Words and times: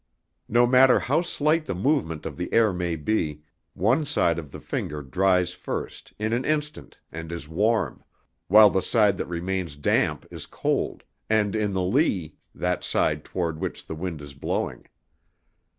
No 0.49 0.65
matter 0.65 0.97
how 0.99 1.21
slight 1.21 1.67
the 1.67 1.75
movement 1.75 2.25
of 2.25 2.35
the 2.35 2.51
air 2.51 2.73
may 2.73 2.95
be, 2.95 3.43
one 3.75 4.03
side 4.03 4.39
of 4.39 4.49
the 4.49 4.59
finger 4.59 5.03
dries 5.03 5.51
first, 5.53 6.11
in 6.17 6.33
an 6.33 6.43
instant, 6.43 6.97
and 7.11 7.31
is 7.31 7.47
warm, 7.47 8.03
while 8.47 8.71
the 8.71 8.81
side 8.81 9.17
that 9.17 9.27
remains 9.27 9.75
damp 9.75 10.25
is 10.31 10.47
cold, 10.47 11.03
and 11.29 11.55
in 11.55 11.73
the 11.73 11.83
lee, 11.83 12.33
that 12.55 12.83
side 12.83 13.23
toward 13.23 13.59
which 13.59 13.85
the 13.85 13.93
wind 13.95 14.23
is 14.23 14.33
blowing. 14.33 14.87